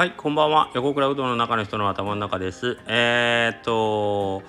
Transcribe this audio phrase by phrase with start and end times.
[0.00, 0.70] はい、こんばんは。
[0.72, 2.78] 横倉うどんの中の人の頭の中です。
[2.86, 4.42] えー、っと、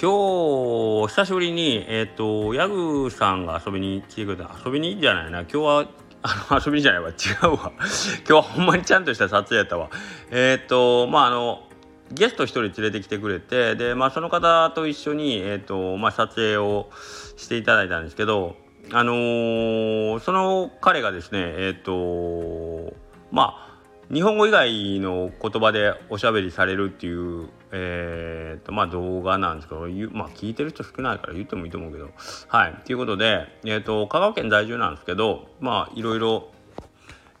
[0.00, 4.50] 今日、久しぶりに、えー、っと、ヤグさんが遊びに来てくれた。
[4.64, 5.40] 遊びにいいんじゃないな。
[5.40, 5.88] 今日は、
[6.22, 7.10] あの、 遊びにじゃないわ。
[7.10, 7.72] 違うわ。
[7.76, 9.90] 今日はほんまにちゃんとした撮影やったわ。
[10.30, 11.64] えー、っと、まあ、あの、
[12.10, 16.88] ゲスト一人連れてきてくれて、で、まあ、その方と一緒に、えー、っと、まあ、撮影を
[17.36, 18.56] していただいたんですけど、
[18.92, 22.94] あのーその彼がですね、えっ、と
[23.30, 23.73] まあ
[24.12, 29.80] 日本語以外の言葉でおしゃべりされるっていう、えーとまあ、動画なんですけど、
[30.12, 32.10] まあ、聞いてる人少ないから言ってもいいと思うけど。
[32.48, 32.74] はい。
[32.84, 36.50] ということで、えー、と香川県在住なんですけどまあいろいろ、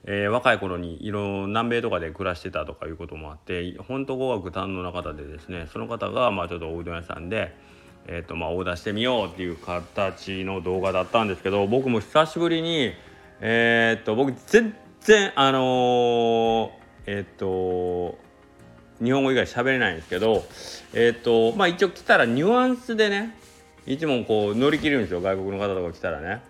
[0.04, 7.74] えー若い頃にいろ南米とかで暮らしてたとかいうこともあって本当語学堪能な方でですねその方がまあちょっとおうどん屋さんで。
[8.06, 12.92] えーとまあ、オーダーしてみようっていう形の動画だったんですけど僕も久しぶりに
[13.40, 14.74] えー、と僕全
[15.04, 16.70] 然あのー
[17.06, 18.18] えっ、と
[19.02, 20.44] 日本語以外喋れないんですけど
[20.94, 23.36] えっ、とまあ一応来たらニュアンスでね
[23.86, 26.40] 一問こう乗り切るんですよ外国の方とか来たらね。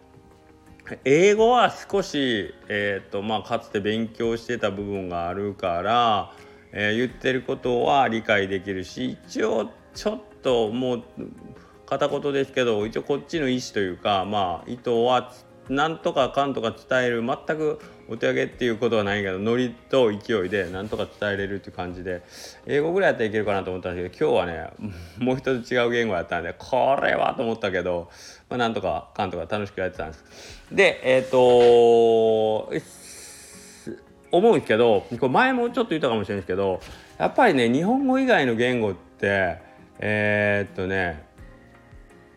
[1.05, 6.33] 英語は少し、えーとまあ、かつて勉強してた部分があるから、
[6.73, 11.03] えー言ってることは理解できるし一応ちょっともう
[11.87, 15.33] 片言ですけど一応こっちの意思というかまあ意図は
[15.69, 22.23] なんとかかんとか伝える全くお手上げっていうことはないけどノリと勢いでなんとか伝えれるっていう感じで
[22.67, 24.71] 英語ぐらいやったらいけるかなと思ったんですけど今日はね
[25.19, 28.11] もう一つ違う言語やったんでこれはと思ったけど、
[28.51, 30.25] まあ、なんとかかんとか楽しくやってたんです。
[30.71, 31.39] でえっ、と
[34.31, 36.81] 思うんですけどこれ前もちょっと言ったかもしれないですけど
[37.19, 39.59] やっぱりね日本語以外の言語って
[39.99, 41.34] えーっとね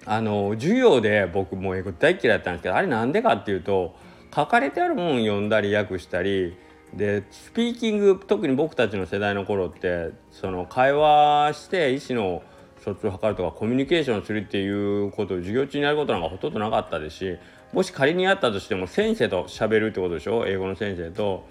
[0.07, 3.95] あの授業で僕も英語大嫌いだったんですけどあれなんでかっていうと
[4.33, 6.55] 書かれてあるもん読んだり訳したり
[6.93, 12.41] でスピーキング特に僕たちの世代の頃ってその会話して意思の
[12.83, 17.37] 疎通を図るとかコミュニケーションするっていうことを授業中にやることなんかほとんどなかったですし
[17.73, 20.45] もし仮にやったとしても先生と喋るってことでしょ？
[20.47, 21.45] 英語の先生と。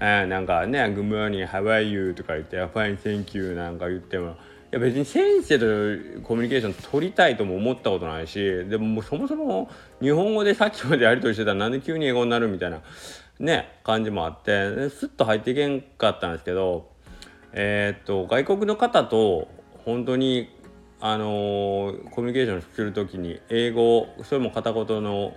[0.00, 4.36] えーなんかね「Good morning, how are you?」とか言って「Fine, thank you」なんか言っても
[4.72, 5.64] や別に先生と
[6.22, 12.80] コミュニケーション取りたいとも思ったことないしでももうそもそも日本語でさっきまでやり取りしてたらなんで急に英語になるみたいな
[13.38, 16.90] ね感じもあってですっと入っていけんかったんですけど
[17.52, 19.48] えーっと外国の方と
[19.84, 20.48] 本当に
[21.00, 25.36] あのーコミュニケーションする時に英語それも片言の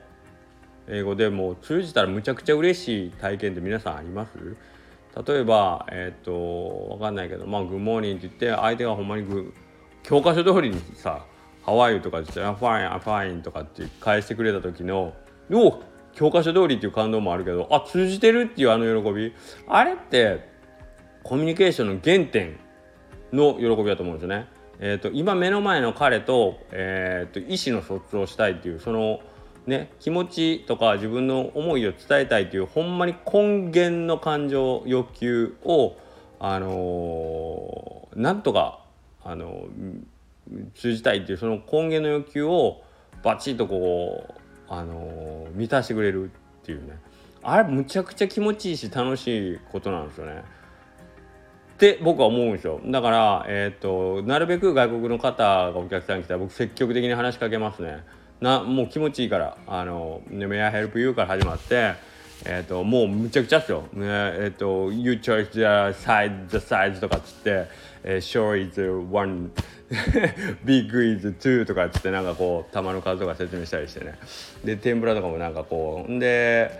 [0.87, 4.55] 英語でも通じたらむちゃくちゃ嬉しい体験って皆さんあります？
[5.25, 9.53] 例えばえっ、とわかんないけどまあ「グモーニング」って言って相手がほんまにグ
[10.03, 11.25] 教科書通りにさ
[11.63, 15.13] 「ハワイ」とか言って「アファインアファイン」とかって返してくれた時の
[15.51, 15.83] 「おお
[16.13, 19.33] 教科書通り」っていう感動もあるけどあ通じてるっていうあの喜び
[19.67, 20.49] あれって
[21.23, 22.57] コミュニケーションの原点
[23.33, 24.47] の喜びだと思うんですよね。
[24.79, 29.21] えー、と今目の前の彼と,、えー、と意思の疎通をしたいっていうその、
[29.67, 35.95] ね、気持ちとか自分の思いを伝えたいっていうほんまに根源の感情欲求を、
[36.39, 38.79] あのーなんとか、
[39.23, 40.03] あのー
[40.75, 42.83] 通じたいっていうその根源の欲求を
[43.23, 44.33] バチッとこう、
[44.69, 46.29] あのー満たしてくれるっ
[46.63, 46.99] ていうね。
[47.41, 50.43] あれむちゃくちゃ気持ちいいし楽しいことなんですよね。
[51.75, 52.79] って僕は思うんですよ。
[52.85, 58.03] だから、えー、となるべく外国の方がお客さん来たら僕積極的に話しかけますね。
[58.41, 61.93] なもう気持ちいいから「あの May I help you?」から始まって、
[62.45, 65.61] えー、ともうむちゃくちゃっすよ、ねえー、と「You choose the
[66.05, 67.65] size, the size」とかっつって
[68.03, 68.81] 「えー Sure is
[69.11, 69.51] one
[70.65, 74.17] big is two」とかっつってなんかこう玉の数とか説明したりしてね
[74.63, 76.71] で天ぷらとかもなんかこうんで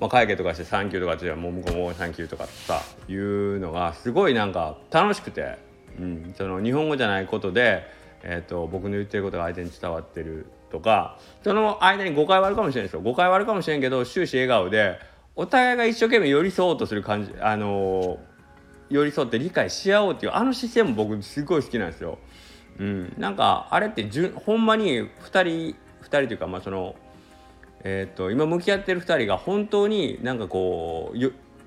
[0.00, 5.58] まあ、会計とかして「サンキュー」とかって言ったらもう向こうも「サンキュー」とかさいうのがすごいなんか楽しくて、
[5.98, 7.84] うん、その日本語じゃないことで、
[8.22, 14.98] えー、と僕の言ってることが相手に伝わってるとかその間に誤解はあるかもしれないですよ誤解はあるかもしれんけど終始笑顔で
[15.36, 18.30] お互いが一生懸命寄り添おうとする感じあのー
[18.90, 22.18] 寄り添って理解し合おうっていうあの姿勢も僕すごい好きなんですよ。
[22.78, 26.96] うん、なんかあれってじゅほんまに2人2人というかまあその
[27.82, 31.18] えー、と今向き合ってる2人が本当になんかこう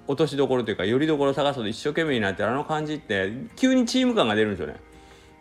[0.05, 4.75] 落としどころというかよりどころ探すと一生懸命になってるあの感じって急にチーム感が出るんですよね。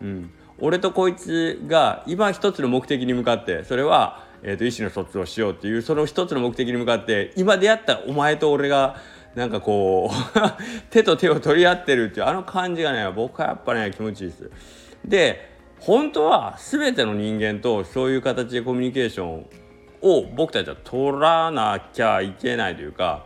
[0.00, 0.31] うん、
[0.64, 8.96] 俺とこいつが今一つの目的に向かってそれは、えー、と意思の疎通をしようっていうその一つの目的に向かって今出会ったお前と俺が
[9.34, 10.40] なんかこう
[10.90, 14.50] 手と手を取り合ってるっていうあの感じがね僕はやっぱね気持ちいいです。
[15.04, 19.46] で本当は全ての人間とそういう形でコミュニケーション
[20.00, 23.24] を僕たちは取らなきゃいけないというか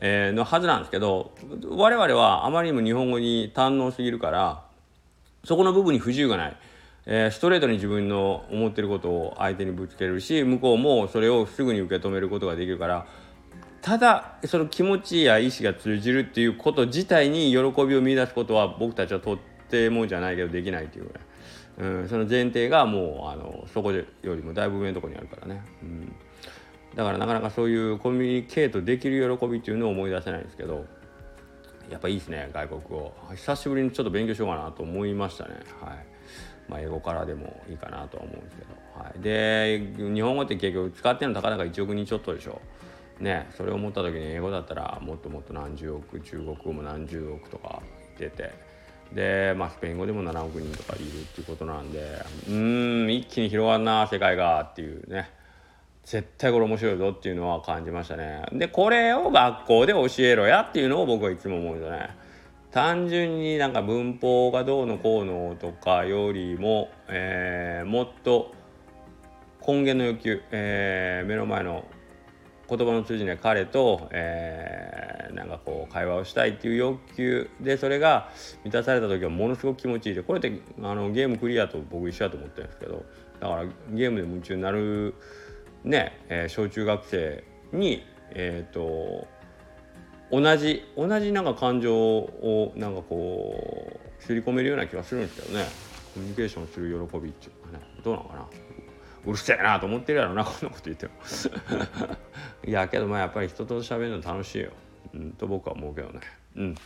[0.00, 1.32] えー、のはずなんですけど
[1.70, 4.65] 我々はあまりにも日本語に堪能すぎるから
[5.46, 6.56] そこの部分に不自由がない。
[7.08, 13.06] えー、ストレートに自分の思ってることを相手にぶつけるし向こうもそれをすぐに受け止めることができるから
[13.80, 19.38] ただその気持ちや意思が通じるっていうこと自体に喜びを見出すことは僕たちはとっ
[19.70, 21.22] てもじゃないけどできないっていうぐらい。
[21.78, 26.12] うん、その前提がもうあのそこよりもだいぶ上のとこにあるからね、うん、
[26.96, 30.86] だからなかなかそういうコミュニケートできる喜びっていうのを思い出せないんですけど
[31.90, 33.12] やっぱいいですね外国語。
[33.34, 35.54] 久しぶりにちょっと勉強しようかなと思いましたね。
[35.80, 36.06] はい。
[36.68, 38.68] まあ英語からでもいいかなとは思うんですけど、
[39.00, 42.60] はい、で日本語って結局使ってるのたかだか1億人ちょっとでしょ。
[43.20, 43.48] ね。
[43.56, 47.82] それを思った時に英語だったらもっともっと何十億中国語も何十億とか
[48.18, 48.76] 言ってて。
[49.12, 55.30] で、まあ、スペイン語でも7億人とかいるっていうことなんでうん一気に広がんな世界がっていうね。
[56.06, 58.44] 絶対これ面白いぞっていうのは感じましたね。
[58.52, 62.10] でこれを学校で教えろやっていうのを僕はいつも思うんですよね。
[62.70, 68.54] 単純になんか文法がどうのこうのとかよりも、えー、もっと
[69.66, 71.84] 根源の欲求、えー、目の前の
[72.68, 78.30] 言葉の通じない彼と、えー、なんかこう会話をしたいっていう欲求でそれが
[78.62, 83.04] 満たされた時はものすごく気持ちいいでこれってあのゲームクリアと僕一緒だと思ってるんですけど
[83.40, 85.14] だからゲームで夢中になる
[85.86, 89.26] ね、えー、小中学生にえ、ー、と
[90.30, 95.64] 同じ同じなんか感情をなんかこう刷り込めるような気がするんですけどね。
[96.14, 97.84] コミュニケーションする喜びっていうかね。
[98.02, 98.46] どうなのかな。
[99.26, 101.12] うるせえなと思ってるやろなこんなこと言っても。
[102.66, 104.70] いやけどまあやっぱり人と喋るの楽しいよ、
[105.14, 106.20] うん、と僕は思うけどね。
[106.56, 106.76] うん。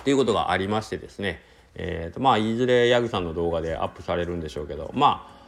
[0.00, 1.42] っていうことがありましてですね。
[1.76, 4.90] えーとまあいずれヤグさんの動画でアップされるんでしょうけど。
[4.94, 5.46] まあ、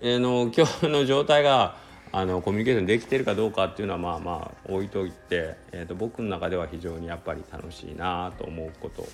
[0.00, 1.76] えー、の今日の状態が
[2.12, 9.06] あのコミュニケーションできてるかどうかっていうのはまあまあ置いといて、えーと、僕の中では非常にやっぱり楽しいなと思うこと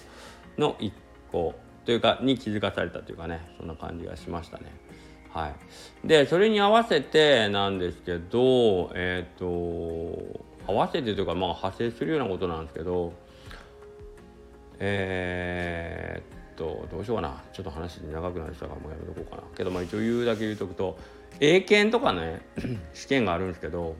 [0.58, 0.92] の一
[1.30, 1.54] 個
[1.84, 4.64] というかに気づかされたというかねそんな感じがしましたね。
[5.30, 13.12] はい、でそれに合わせてなんですけどえっ、ー、と合わせてというかまあ派生するようなことなんですけど
[14.78, 17.42] えー、っとどうしようかな。
[17.52, 19.42] ちょっと話長くなりそうからもうやめとこうかな。
[19.56, 20.98] けどまあ一応言うだけ言うとくと
[21.40, 22.42] 英検とかね
[22.94, 23.96] 試験があるんですけど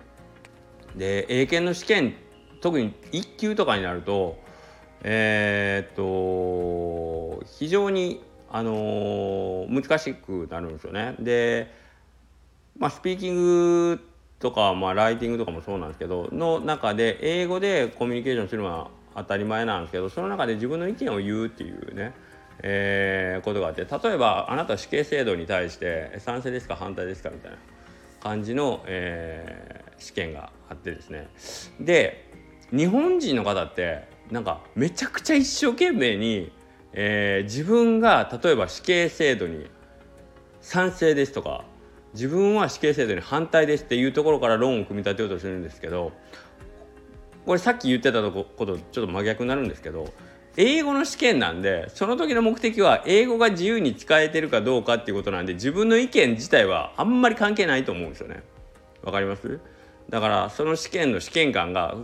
[0.97, 2.15] で英検の試験
[2.61, 4.39] 特に1級とかになると
[5.03, 11.17] えー、っと非常にあのー、難しくなるんですよね。
[11.19, 11.75] で、
[12.79, 14.01] まあ、スピーキング
[14.39, 22.15] とか、まあ、ライティングとかもそうなんですけどの中で英語でコミュニケーションするのは当たり前なんですけどその中で自分の意見を言うっていうね、
[22.63, 27.59] えー、ことがあって例えばあなた死刑制度に対して賛成ですか反対ですかみたいな
[28.21, 31.29] 感じの、えー、試験があってですね。
[31.81, 32.31] で
[32.71, 36.53] 日本人の方ってなんかめちゃくちゃ一生懸命に
[36.95, 39.67] えー、自分が例えば死刑制度に
[40.61, 41.65] 賛成ですとか
[42.15, 46.13] 自分は死刑制度に反対ですっていうところから論を組み立てようとするんですけど
[47.45, 50.13] これさっき言ってたことちょっと真逆になるんですけど
[50.57, 58.43] 英語の試験なんでその時の目的は英語が自由に使えてるかどうかっていうことなんで自分の意見自体はあんまり関係ないと思うんですよね。
[59.03, 59.61] わかります？
[60.11, 61.97] だからその試験の試験官が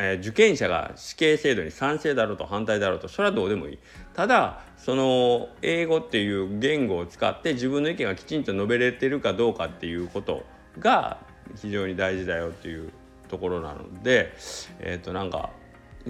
[0.00, 3.78] えー、受験者が死刑制度に賛成だろうと反対だろうとそれはどうでもいい
[4.14, 10.44] ただその英語っていう言語を使って自分の意見がきちんと述べれてるかどうかっていうこと
[10.78, 11.18] が
[11.56, 12.92] 非常に大事だよっていう
[13.28, 14.32] ところなので
[14.78, 15.50] えっ、ー、となんか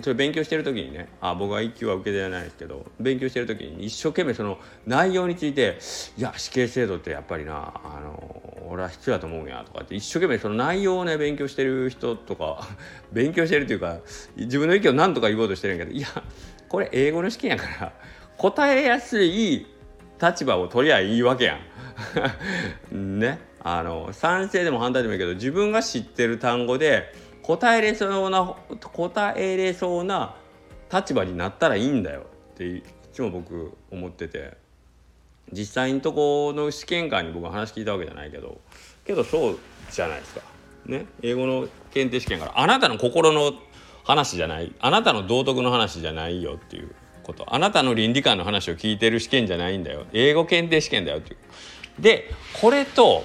[0.03, 5.79] それ勉強してる時にねあ僕は1級は受けてないですけど勉強してる時に一生懸命その内容について
[6.17, 12.69] いや死刑制度ってやっぱりなあの俺は必要だと思うんやとかって一生懸命その内容をね勉強してる人とか
[13.13, 13.99] 勉強してるというか
[14.37, 16.09] 自分の意見を何とか言おうとしてるんやけどいや
[16.69, 17.93] これ英語の試験やから
[18.37, 19.67] 答えやすい
[20.21, 21.61] 立場を取りゃいいわけやん。
[23.19, 27.13] ねあの賛成でも反対でもいいけど自分が知ってる単語で
[27.49, 28.55] 答えれそうな
[28.93, 30.37] 答えれそうな
[30.93, 34.57] 立場になったらいいんだよっていつも僕思ってて。
[35.51, 38.61] 実際のとこの試験官に僕は話聞いたわけじゃないけど。
[39.07, 39.59] けどそう
[39.91, 40.43] じゃないですか。
[40.85, 42.53] ね、英語の検定試験から。
[42.55, 43.55] あなたの心の
[44.05, 44.75] 話じゃない。
[44.79, 47.47] あなたの道徳の話じゃないよっていうこと。
[47.49, 50.05] あなたの倫理観の話を聞いてる試験じゃないんだよ。
[50.13, 52.03] 英語検定試験だよっていう。
[52.03, 53.25] でこれと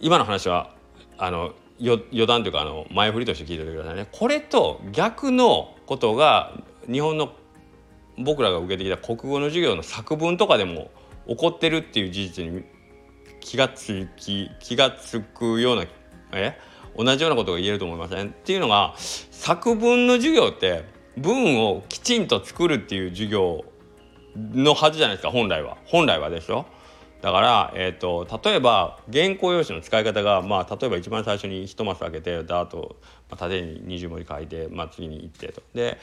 [0.00, 0.74] 今の話は
[1.18, 4.06] あの余談というかあの前振りとして聞いておいてくださいね。
[4.12, 6.52] これと逆のことが
[6.90, 7.32] 日本の
[8.18, 10.90] 僕らが受けてきた国語の授業の作文とかでも
[11.26, 12.64] 起こってるっていう事実に
[13.40, 15.86] 気がつき気がつくような
[16.32, 16.58] え？
[16.96, 20.84] 同じようなことが言えると思いませんっていうのが作文の授業って
[21.16, 23.64] 文をきちんと作るっていう授業
[24.36, 25.78] のはずじゃないですか本来は。
[25.86, 26.66] 本来はでしょ
[27.20, 32.96] だから、えーと、例えば原稿用紙の使い方が、まあ、例えば一番最初に一マス開けてダート、
[33.28, 35.62] まあ、縦に20文字書いて、まあ、次に行ってと。
[35.74, 35.98] で、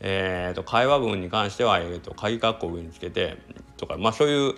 [0.00, 3.36] えーと、会話文に関しては、えーと、鍵括弧上につけて
[3.76, 4.54] とか、まあ、そういう、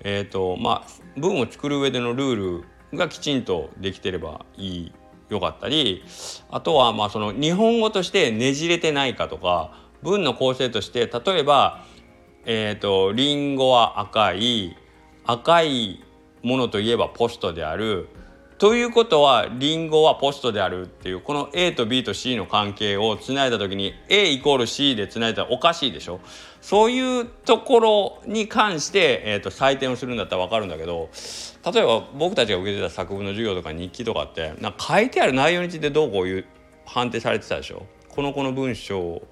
[0.00, 2.60] えーとまあ、文を作る上でのルー
[2.92, 4.92] ルがきちんとできてればいい
[5.28, 6.04] よかったり
[6.50, 11.84] あとはまあその日本語としてねじれてないかとか文の構成として例えば
[12.44, 14.76] えっ、ー、とリンゴは赤い
[15.26, 16.02] 赤い
[16.42, 18.08] ものといえばポストである。
[18.58, 26.20] ということはリンゴはポストであるっていうこの A と B と C の関係をつないだ時に A イコール C でつないだらおかしいでしょ。
[26.62, 31.10] そういうところに関して、えーと、採点をするんだったら分かるんだけど
[31.64, 36.44] 例えば僕たちが受けてた作文の授業とか日記とかってなんか書いてある内容についてどうこういう
[36.84, 37.86] 判定されてたでしょ。
[38.08, 39.22] この子の文章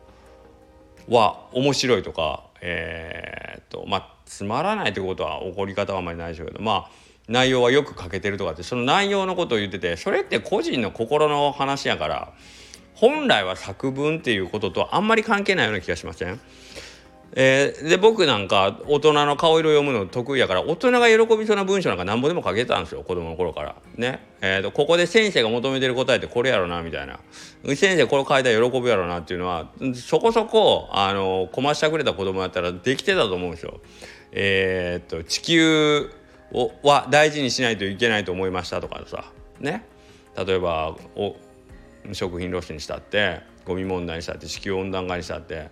[1.08, 6.90] は面白いとかえー、っとまあつまらないということは起こり方はあんまりないでしょうけどまあ
[7.28, 12.32] 内容はよく書けてるとかってその内容のことを言っててそれって個人の心の話やから
[12.94, 16.40] 本来は作文っていうこととあんまり関係ないような気がしません？
[17.36, 23.74] えー、で僕なんか大人の顔色読むの得意やから大人が喜びそうな文章なんかなんぼでも書けたんですよ子供の頃から。
[23.96, 27.18] ね、えーと、ここで先生が求めてる答えってこれやろなみたいな。
[27.74, 33.80] 先生これ書いたら喜ぶやろなっていうのはそこそこあのこましゃくれた子供やったらできてたと思うんですよ。
[34.34, 36.10] えー、っと地球
[36.52, 39.86] をは大事にしないといけないと思いましたとかさね？
[40.36, 41.36] 例えばお
[42.12, 45.70] 食品ロスにしたってゴミ問題にしたって地球温暖化にしたって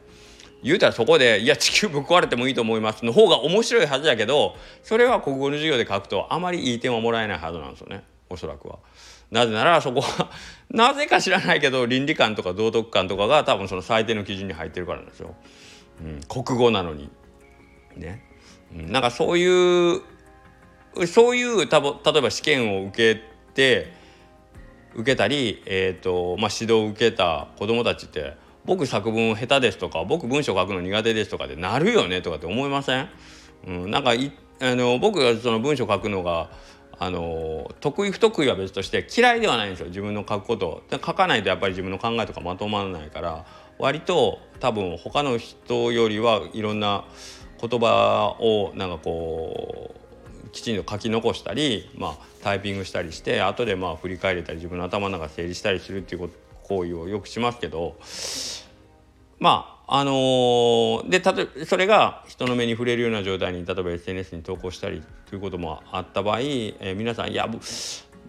[0.63, 8.79] 言うたらそこで「いや地球ぶっ壊れてもいいと思います」の方が面白いはずやけどそれは国語の授業で書くとあまりいい点はもらえないはずなんですよねおそらくは。
[9.31, 10.31] なぜならそこは
[10.71, 15.35] なぜか知らないけど倫理観とか道徳観とかが多分その最低の基準に入ってるからなんですよ。
[16.03, 17.11] うん、国語なのに。
[17.97, 18.32] ね？
[18.75, 20.03] なんかそういう
[21.07, 23.21] そういうたぶ例えば試験を受け
[23.55, 23.93] て
[24.95, 33.09] 受けたり、えーとまあ、指導を受けた子どもたちって僕作文下手ですとか僕文章書くの苦手ですとかでなるよねとかって思いません、
[33.67, 36.51] うん、なんかいあの僕がその文章書くのが
[36.99, 40.85] あの得意不得意は別として嫌いではないんですよ自分の書くこと。
[40.91, 43.45] 書かないとやっぱり自分の考えとかまとまらないから
[43.79, 47.05] 割と多分他の人よりはいろんな
[47.63, 56.31] 言葉をなんかこうきちんと書き残したり、まあ、タイピングしたりして後でまあ振り返れたり自分の頭の中整理したりするっていう
[56.65, 57.97] 行為をよくしますけど
[59.39, 67.49] まああのー、でたとそれが人の目に触れるような状態に例えば SNS に投稿したりということもあった場合、えー、皆さん「いや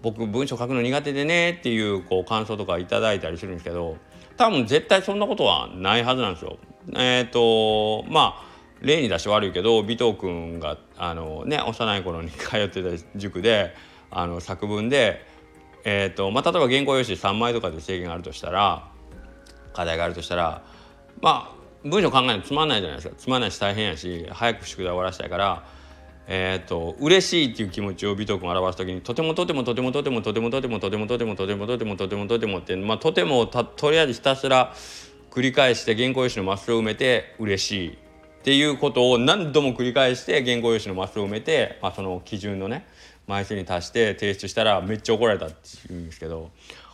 [0.02, 3.98] 僕文章書くの苦手でね」っていうこう感想とか頂いたりするんですけど
[4.38, 6.58] 多分絶対そんなことはないはずなんですよ。
[6.96, 8.53] えっ、ー、とまあ
[8.84, 13.74] 例に出して悪いけど尾藤君があの、ね、幼い頃に通ってた塾で
[14.12, 15.26] あの作文で、
[15.86, 18.92] えーとまあ、例えば原稿用紙3枚とかで制限があるとしたら
[19.74, 20.64] 課題があるとしたら
[21.22, 23.16] まあ文章考えるのつまんないじゃないですか。
[23.18, 25.66] つまんないし大変やし早く宿題終わらせたいから
[26.28, 34.74] えっ、ー、と嬉しいっていう気持ちを尾藤君表す時にとてもとてもとてもとてもとてもとてもとてもとてもとてもとてもとてもとてもってまあとてもとりあえずひたすら
[35.32, 38.03] 繰り返して原稿用紙のマスを埋めて嬉しい。
[38.44, 42.86] っていうことを何度も繰り返して原稿用紙のマスを埋めて、まあ、その基準のね
[43.26, 45.56] 枚数に達して提出したらめっちゃ怒られたって
[45.88, 46.52] 言うんですけど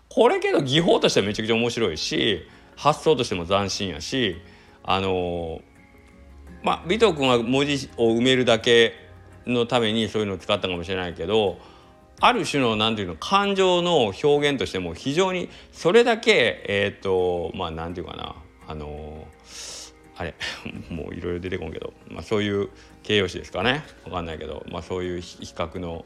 [0.10, 4.39] これけど技法としてはめちゃくちゃ面白いし発想としても斬新やし
[4.84, 5.62] あの
[6.62, 8.94] まあ尾藤君は文字を埋めるだけ
[9.48, 11.58] のためにそういうのを使ったかもしれないけど
[12.22, 18.36] ある種の何て言うの感情の表現としても非常にそれだけえっ、ー、とまあ何て言うかな
[18.68, 19.19] あの
[20.20, 20.36] あれ
[20.92, 22.70] もういろいろ出てこんけど、まあ、そういう
[23.04, 23.86] 形容詞ですかね。
[24.04, 26.06] 分かんないけど、まあ、そういう比較の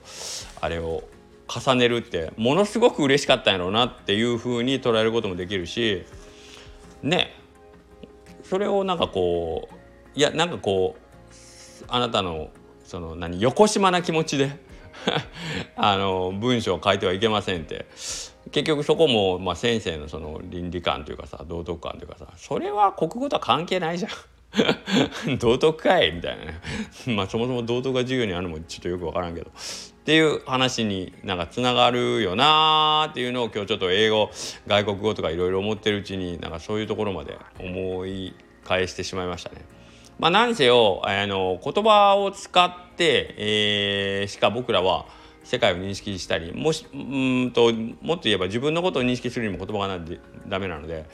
[0.62, 1.04] あれを
[1.48, 6.04] 重ねるってものすごく嬉しかったんやろうなっていうふうに捉えることもできるし
[7.02, 7.34] ね。
[8.44, 9.76] それをなんかこう
[10.20, 12.52] いやなんかこうあなたの
[12.84, 14.52] その何横島な気持ちで
[15.76, 17.88] あの文章を書いてはいけませんって。
[18.52, 24.12] 結局そこも、まあ、先生のその倫理観というかさ道徳観というかさそれは国語とは関係ないじゃん。
[25.40, 26.60] 道徳かいみたいなね
[27.16, 34.30] まあそもそも道徳が授業にあるのもちょっとよく分からんけどっていう話になんかつながるよなーっていうのを今日ちょっと英語
[34.68, 39.62] 外国語とかいろいろ思ってるうちになんかそういうところまで思い返してしまいましたね。
[40.20, 45.06] まあ、何せよあの言葉を使って、えー、しか僕らは
[45.44, 47.72] 世界を認識したりもしうんと
[48.02, 51.06] もっと言えば自分のことを認識するにも言葉がないダメなので、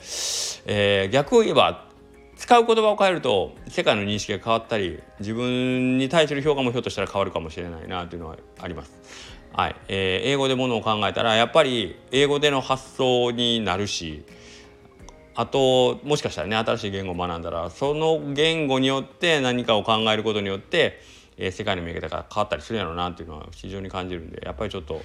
[0.66, 1.88] えー、逆を言えば
[2.36, 8.92] 使う言葉を変えると世界の認識が変わったり自分に対する評価もひょっとしたら変わるかもしれないなというのはあります。
[9.52, 14.24] はいえー、英語でものを考えたらやっぱり英語での発想になるし
[15.34, 21.00] あともしかしたらね新しい言語を学んだらその言語によって何かを考えることによって
[21.40, 25.00] え、世界の見え方が変わったりするやろうなっていうのは非常に感じるんでやっぱりちょっと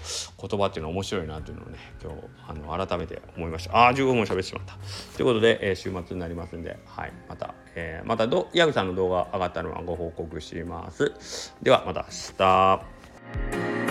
[0.47, 3.75] 言葉っていうのは面白いなっていうのをね今日あの改めて思いました。
[3.75, 4.75] ああ15分も喋ってしまった。
[5.15, 11.55] ということで、え、週末になりますんで、はい、また、えー、またどヤグさんの動画上がったのはご報告します。
[11.63, 13.84] ではまた明日。